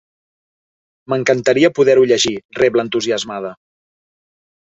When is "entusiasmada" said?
2.87-3.53